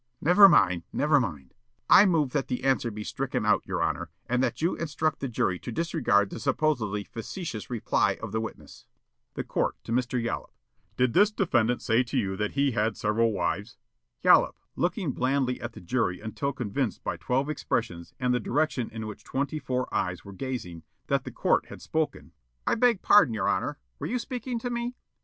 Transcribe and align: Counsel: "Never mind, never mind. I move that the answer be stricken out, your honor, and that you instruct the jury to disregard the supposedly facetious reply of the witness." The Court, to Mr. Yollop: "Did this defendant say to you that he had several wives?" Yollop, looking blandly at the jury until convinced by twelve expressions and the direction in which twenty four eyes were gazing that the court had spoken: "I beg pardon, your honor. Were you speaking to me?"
Counsel: 0.13 0.19
"Never 0.29 0.49
mind, 0.49 0.83
never 0.91 1.19
mind. 1.19 1.53
I 1.87 2.07
move 2.07 2.31
that 2.31 2.47
the 2.47 2.63
answer 2.63 2.89
be 2.89 3.03
stricken 3.03 3.45
out, 3.45 3.67
your 3.67 3.83
honor, 3.83 4.09
and 4.27 4.41
that 4.41 4.59
you 4.59 4.73
instruct 4.75 5.19
the 5.19 5.27
jury 5.27 5.59
to 5.59 5.71
disregard 5.71 6.31
the 6.31 6.39
supposedly 6.39 7.03
facetious 7.03 7.69
reply 7.69 8.17
of 8.19 8.31
the 8.31 8.41
witness." 8.41 8.87
The 9.35 9.43
Court, 9.43 9.75
to 9.83 9.91
Mr. 9.91 10.19
Yollop: 10.19 10.49
"Did 10.97 11.13
this 11.13 11.29
defendant 11.31 11.83
say 11.83 12.01
to 12.01 12.17
you 12.17 12.35
that 12.35 12.53
he 12.53 12.71
had 12.71 12.97
several 12.97 13.31
wives?" 13.31 13.77
Yollop, 14.23 14.55
looking 14.75 15.11
blandly 15.11 15.61
at 15.61 15.73
the 15.73 15.81
jury 15.81 16.19
until 16.19 16.51
convinced 16.51 17.03
by 17.03 17.15
twelve 17.15 17.47
expressions 17.47 18.15
and 18.19 18.33
the 18.33 18.39
direction 18.39 18.89
in 18.89 19.05
which 19.05 19.23
twenty 19.23 19.59
four 19.59 19.87
eyes 19.93 20.25
were 20.25 20.33
gazing 20.33 20.81
that 21.09 21.25
the 21.25 21.31
court 21.31 21.67
had 21.67 21.79
spoken: 21.79 22.31
"I 22.65 22.73
beg 22.73 23.03
pardon, 23.03 23.35
your 23.35 23.47
honor. 23.47 23.77
Were 23.99 24.07
you 24.07 24.17
speaking 24.17 24.57
to 24.61 24.71
me?" 24.71 24.95